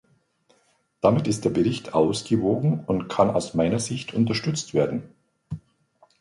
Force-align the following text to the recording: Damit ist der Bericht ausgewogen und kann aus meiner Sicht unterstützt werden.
Damit 0.99 1.27
ist 1.27 1.45
der 1.45 1.51
Bericht 1.51 1.93
ausgewogen 1.93 2.83
und 2.87 3.07
kann 3.07 3.29
aus 3.29 3.53
meiner 3.53 3.77
Sicht 3.77 4.15
unterstützt 4.15 4.73
werden. 4.73 5.03